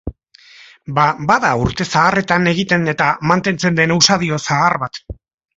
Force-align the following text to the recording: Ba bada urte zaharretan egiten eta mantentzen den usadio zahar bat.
Ba 0.99 1.03
bada 1.31 1.51
urte 1.65 1.87
zaharretan 1.93 2.53
egiten 2.53 2.95
eta 2.97 3.13
mantentzen 3.33 3.81
den 3.81 3.97
usadio 4.01 4.45
zahar 4.49 4.83
bat. 4.87 5.03